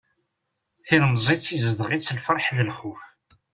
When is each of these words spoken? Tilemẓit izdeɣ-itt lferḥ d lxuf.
Tilemẓit 0.87 1.45
izdeɣ-itt 1.57 2.15
lferḥ 2.17 2.47
d 2.55 2.59
lxuf. 2.69 3.03